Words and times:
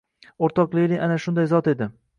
O’rtoq 0.47 0.73
Lenin 0.79 1.05
ana 1.09 1.21
shunday 1.27 1.51
zot 1.55 1.73
edi! 1.75 1.95